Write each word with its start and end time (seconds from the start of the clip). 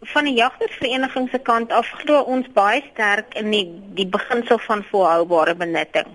van 0.00 0.24
die 0.24 0.34
jagtersvereniging 0.34 1.28
se 1.30 1.38
kant 1.38 1.72
af 1.72 1.88
glo 2.02 2.20
ons 2.20 2.46
baie 2.52 2.82
sterk 2.92 3.34
in 3.34 3.50
die 3.50 3.66
die 3.96 4.06
beginsel 4.06 4.58
van 4.58 4.84
volhoubare 4.90 5.54
benutting. 5.54 6.06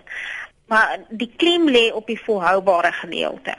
Maar 0.67 0.97
die 1.09 1.31
klem 1.37 1.69
lê 1.69 1.91
op 1.93 2.07
die 2.07 2.19
volhoubare 2.21 2.91
gedeelte. 2.91 3.55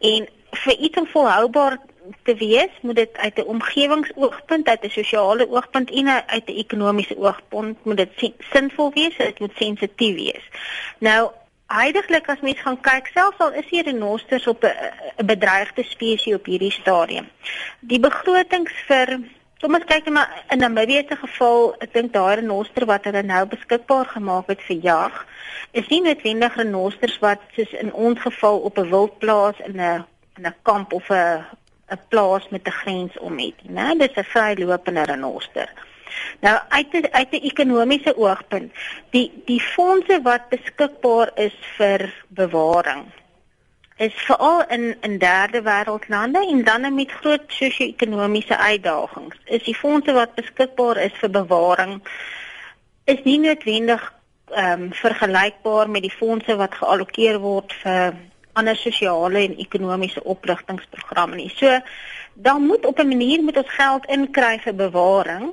En 0.00 0.28
vir 0.54 0.76
iets 0.78 0.98
om 0.98 1.06
volhoubaar 1.06 1.78
te 2.22 2.34
wees, 2.34 2.70
moet 2.80 2.96
dit 2.96 3.16
uit 3.16 3.38
'n 3.38 3.48
omgewingsoogpunt, 3.54 4.68
uit 4.68 4.84
'n 4.84 4.90
sosiale 4.90 5.50
oogpunt 5.50 5.90
en 5.90 6.08
uit 6.08 6.46
'n 6.46 6.58
ekonomiese 6.64 7.18
oogpunt 7.18 7.84
moet 7.84 7.96
dit 7.96 8.32
sinvol 8.38 8.92
wees, 8.92 9.16
dit 9.16 9.38
moet 9.38 9.52
sensitief 9.56 10.14
wees. 10.14 10.44
Nou 10.98 11.30
Heidiglik 11.66 12.28
as 12.28 12.40
mens 12.40 12.60
gaan 12.60 12.80
kyk, 12.80 13.06
selfs 13.06 13.38
al 13.38 13.52
is 13.52 13.68
hier 13.70 13.84
renosters 13.84 14.46
op 14.46 14.64
'n 14.64 15.26
bedreigde 15.26 15.82
spesies 15.82 16.34
op 16.34 16.44
hierdie 16.44 16.70
stadium. 16.70 17.28
Die 17.80 18.00
begrotings 18.00 18.72
vir 18.86 19.18
kom 19.64 19.78
ons 19.78 19.86
kyk 19.88 20.10
maar 20.12 20.28
in 20.52 20.60
Namibië 20.60 21.06
se 21.08 21.16
geval, 21.16 21.70
ek 21.80 21.94
dink 21.94 22.10
daai 22.12 22.34
renoster 22.42 22.84
wat 22.84 23.06
hulle 23.08 23.22
nou 23.24 23.46
beskikbaar 23.48 24.10
gemaak 24.12 24.50
het 24.52 24.60
vir 24.66 24.82
jag, 24.84 25.16
is 25.72 25.88
nie 25.88 26.02
noodwendig 26.04 26.58
renosters 26.60 27.14
wat 27.22 27.40
soos 27.56 27.72
in 27.80 27.94
ons 28.06 28.20
geval 28.20 28.60
op 28.68 28.76
'n 28.78 28.90
wildplaas 28.92 29.62
in 29.64 29.80
'n 29.80 30.04
in 30.36 30.44
'n 30.50 30.54
kamp 30.68 30.92
of 30.92 31.08
'n 31.08 31.40
'n 31.96 32.00
plaas 32.12 32.44
met 32.50 32.68
'n 32.68 32.78
grens 32.82 33.18
om 33.18 33.38
het, 33.38 33.64
né? 33.64 33.96
Dis 33.96 34.16
'n 34.16 34.30
vrylopende 34.34 35.04
renoster. 35.04 35.68
Nou 36.40 36.58
uit 36.68 36.90
die, 36.92 37.12
uit 37.12 37.32
'n 37.32 37.46
ekonomiese 37.50 38.16
oogpunt, 38.16 38.72
die 39.10 39.32
die 39.46 39.60
fondse 39.60 40.20
wat 40.22 40.48
beskikbaar 40.48 41.30
is 41.34 41.56
vir 41.76 42.12
bewaring 42.28 43.04
is 43.96 44.14
veral 44.14 44.64
in 44.68 44.96
in 45.00 45.18
derde 45.18 45.62
wêreldlande 45.62 46.46
en 46.48 46.64
dan 46.64 46.94
met 46.94 47.12
groot 47.12 47.42
sosio-ekonomiese 47.46 48.56
uitdagings. 48.56 49.36
Is 49.44 49.62
die 49.64 49.74
fondse 49.74 50.12
wat 50.12 50.34
beskikbaar 50.34 50.96
is 50.96 51.12
vir 51.20 51.30
bewaring 51.30 52.00
is 53.04 53.22
nie 53.24 53.38
noodwendig 53.38 54.12
ehm 54.54 54.82
um, 54.82 54.92
vergelykbaar 54.92 55.90
met 55.90 56.02
die 56.02 56.16
fondse 56.16 56.56
wat 56.56 56.74
geallokeer 56.74 57.38
word 57.40 57.72
vir 57.82 58.14
ander 58.52 58.76
sosiale 58.76 59.38
en 59.38 59.56
ekonomiese 59.58 60.22
opligtingsprogramme 60.24 61.36
nie. 61.36 61.50
So 61.56 61.80
dan 62.34 62.66
moet 62.66 62.86
op 62.86 62.98
'n 62.98 63.08
manier 63.08 63.42
moet 63.42 63.56
ons 63.56 63.74
geld 63.78 64.06
inkry 64.06 64.58
vir 64.58 64.74
bewaring. 64.74 65.52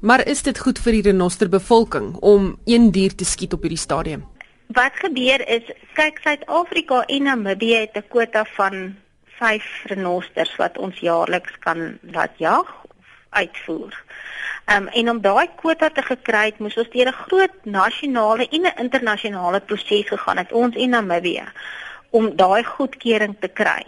Maar 0.00 0.26
is 0.26 0.42
dit 0.42 0.58
goed 0.58 0.78
vir 0.78 0.92
die 0.92 1.02
renoster 1.02 1.48
bevolking 1.48 2.16
om 2.16 2.58
een 2.64 2.90
dier 2.90 3.14
te 3.14 3.24
skiet 3.24 3.52
op 3.52 3.60
hierdie 3.60 3.78
stadium? 3.78 4.24
Wat 4.70 4.94
gebeur 5.02 5.42
is, 5.50 5.66
kyk 5.98 6.20
Suid-Afrika 6.22 7.00
en 7.10 7.24
Namibië 7.26 7.74
het 7.74 7.96
'n 7.96 8.06
kwota 8.08 8.44
van 8.44 8.94
5 9.24 9.64
renosters 9.84 10.56
wat 10.56 10.78
ons 10.78 10.98
jaarliks 10.98 11.58
kan 11.58 11.98
laat 12.00 12.30
jag 12.36 12.68
of 12.84 13.06
uitvoer. 13.30 14.02
Um, 14.66 14.86
en 14.86 15.10
om 15.10 15.20
daai 15.20 15.48
kwota 15.56 15.88
te 15.90 16.02
gekry 16.02 16.44
het, 16.44 16.58
moes 16.58 16.76
ons 16.76 16.90
deur 16.90 17.08
'n 17.08 17.22
groot 17.26 17.56
nasionale 17.64 18.48
en 18.48 18.62
'n 18.62 18.78
internasionale 18.78 19.60
proses 19.60 20.08
gegaan 20.08 20.36
het 20.36 20.52
ons 20.52 20.76
en 20.76 20.90
Namibië 20.90 21.48
om 22.10 22.36
daai 22.36 22.64
goedkeuring 22.64 23.36
te 23.40 23.48
kry. 23.48 23.84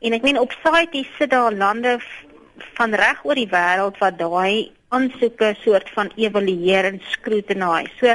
En 0.00 0.12
ek 0.12 0.22
meen 0.22 0.38
op 0.38 0.52
CITES 0.52 1.16
sit 1.18 1.30
daar 1.30 1.52
lande 1.52 2.00
van 2.74 2.94
reg 2.94 3.24
oor 3.24 3.34
die 3.34 3.50
wêreld 3.50 3.98
wat 3.98 4.18
daai 4.18 4.72
aansoeke 4.88 5.54
soort 5.60 5.90
van 5.90 6.12
evalueer 6.16 6.84
en 6.84 7.00
scrutinize. 7.04 7.90
So 7.98 8.14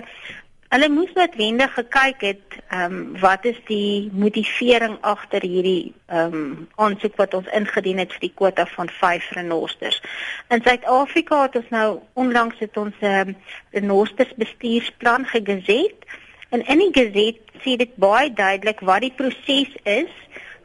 hulle 0.71 0.87
moes 0.87 1.11
noodwendig 1.17 1.73
gekyk 1.75 2.21
het 2.23 2.53
ehm 2.71 2.93
um, 2.95 2.99
wat 3.19 3.45
is 3.49 3.57
die 3.67 4.07
motivering 4.15 4.93
agter 5.01 5.43
hierdie 5.43 5.91
ehm 6.07 6.35
um, 6.37 6.67
aansoek 6.85 7.17
wat 7.19 7.33
ons 7.35 7.49
ingedien 7.59 7.99
het 7.99 8.13
vir 8.15 8.23
die 8.27 8.35
kwota 8.39 8.65
van 8.75 8.89
5 8.99 9.27
renosters. 9.35 9.99
In 10.47 10.63
Suid-Afrika 10.63 11.41
het 11.41 11.57
ons 11.59 11.73
nou 11.75 11.99
onlangs 12.23 12.63
het 12.63 12.77
ons 12.77 12.95
'n 13.01 13.05
um, 13.05 13.35
renosters 13.75 14.31
bestuursplan 14.35 15.27
gegeset 15.33 16.07
en 16.49 16.63
in 16.65 16.79
die 16.85 16.93
geset 16.99 17.43
sê 17.65 17.75
dit 17.75 17.95
baie 17.95 18.31
duidelik 18.33 18.79
wat 18.79 19.01
die 19.01 19.15
proses 19.15 19.75
is 19.83 20.13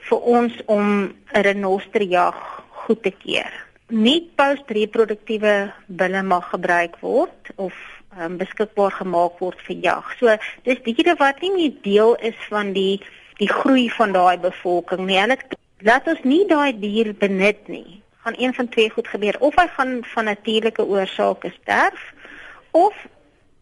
vir 0.08 0.20
ons 0.20 0.54
om 0.66 0.86
'n 1.34 1.42
renosterjag 1.48 2.38
goed 2.70 3.02
te 3.02 3.10
keur. 3.10 3.52
Nie 3.88 4.30
postreproduktiewe 4.34 5.72
bulle 5.86 6.22
mag 6.22 6.50
gebruik 6.50 6.96
word 7.00 7.50
of 7.56 7.74
um, 8.20 8.36
beskikbaar 8.40 8.92
gemaak 8.92 9.38
word 9.40 9.60
vir 9.66 9.76
jag. 9.82 10.10
So 10.18 10.36
dis 10.64 10.82
diere 10.86 11.16
wat 11.20 11.40
nie 11.44 11.52
meer 11.54 11.76
deel 11.82 12.16
is 12.30 12.38
van 12.50 12.72
die 12.76 13.00
die 13.36 13.50
groei 13.52 13.90
van 13.92 14.14
daai 14.16 14.38
bevolking 14.40 15.04
nie. 15.06 15.18
Hulle 15.20 15.36
laat 15.84 16.08
ons 16.08 16.22
nie 16.24 16.44
daai 16.48 16.72
dier 16.80 17.12
benut 17.20 17.68
nie. 17.68 18.00
Gaan 18.24 18.38
een 18.40 18.54
van 18.54 18.68
twee 18.68 18.90
goed 18.90 19.08
gebeur 19.08 19.36
of 19.40 19.58
hy 19.60 19.66
gaan 19.76 19.98
van 20.14 20.24
natuurlike 20.24 20.84
oorsake 20.84 21.52
sterf 21.60 22.12
of 22.72 23.06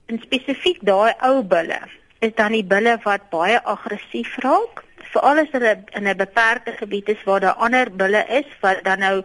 in 0.06 0.20
spesifiek 0.22 0.78
daai 0.87 1.12
ou 1.26 1.43
bulle 1.43 1.81
is 2.25 2.34
dan 2.38 2.54
die 2.56 2.64
bulle 2.64 2.97
wat 3.04 3.28
baie 3.32 3.59
aggressief 3.75 4.37
raak. 4.44 4.84
Veral 5.12 5.43
as 5.43 5.50
hulle 5.53 5.75
in 5.98 6.09
'n 6.09 6.16
beperkte 6.16 6.72
gebied 6.78 7.09
is 7.09 7.25
waar 7.25 7.41
daar 7.41 7.60
ander 7.66 7.91
bulle 7.91 8.25
is 8.28 8.48
wat 8.60 8.84
dan 8.84 8.98
nou 8.98 9.25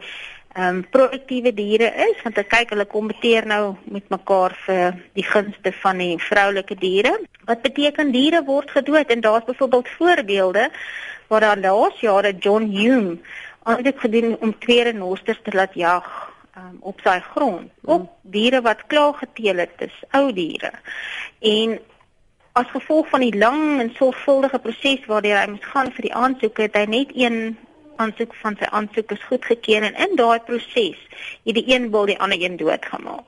ehm 0.53 0.75
um, 0.75 0.85
produktiewe 0.89 1.53
diere 1.53 1.91
is, 2.09 2.21
want 2.23 2.37
ek 2.41 2.49
kyk 2.49 2.71
hulle 2.73 2.85
kompeteer 2.89 3.45
nou 3.45 3.75
met 3.93 4.07
mekaar 4.09 4.55
vir 4.65 4.95
die 5.13 5.25
gunste 5.25 5.71
van 5.81 6.01
die 6.01 6.15
vroulike 6.17 6.75
diere. 6.75 7.11
Wat 7.45 7.61
beteken 7.61 8.11
diere 8.11 8.41
word 8.47 8.71
gedood 8.73 9.13
en 9.13 9.21
daar's 9.21 9.45
byvoorbeeld 9.45 9.89
voorbeelde 9.97 10.69
waar 11.29 11.45
daar 11.45 11.61
laas 11.61 12.01
jare 12.01 12.33
John 12.33 12.65
Hume 12.73 13.19
aangekoop 13.63 13.99
gedoen 13.99 14.37
om 14.41 14.57
twee 14.59 14.83
renosters 14.83 15.39
te 15.43 15.53
laat 15.53 15.73
jag 15.73 16.09
um, 16.57 16.77
op 16.79 16.99
sy 17.03 17.19
grond. 17.19 17.69
Op 17.85 18.09
diere 18.21 18.61
wat 18.65 18.85
klaar 18.87 19.13
geteel 19.13 19.61
het, 19.63 19.77
dis 19.77 19.95
ou 20.17 20.31
diere. 20.33 20.71
En 21.39 21.79
as 22.57 22.71
gevolg 22.73 23.07
van 23.13 23.23
die 23.23 23.37
lang 23.37 23.79
en 23.79 23.93
sorgvuldige 23.95 24.59
proses 24.59 25.05
waardeur 25.05 25.37
hy 25.39 25.47
moes 25.53 25.71
gaan 25.73 25.91
vir 25.95 26.09
die 26.09 26.15
aansoeke, 26.15 26.67
het 26.67 26.77
hy 26.79 26.85
net 26.89 27.13
een 27.15 27.57
aansoek 28.03 28.35
van 28.41 28.55
sy 28.59 28.69
aansoek 28.79 29.11
is 29.17 29.25
goedgekeur 29.31 29.89
en 29.89 29.97
in 30.05 30.15
daai 30.21 30.39
proses 30.51 31.01
het 31.47 31.55
die 31.59 31.67
een 31.73 31.91
wil 31.95 32.05
die 32.11 32.19
ander 32.19 32.41
een 32.41 32.57
doodgemaak. 32.61 33.27